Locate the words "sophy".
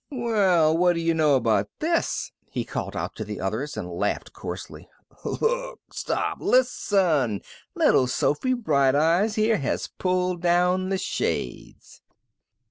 8.07-8.55